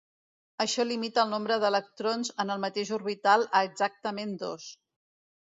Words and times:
Això 0.63 0.85
limita 0.91 1.21
el 1.23 1.29
nombre 1.33 1.57
d'electrons 1.63 2.33
en 2.45 2.55
el 2.55 2.65
mateix 2.65 2.93
orbital 2.99 3.47
a 3.61 3.63
exactament 3.69 4.35
dos. 4.47 4.69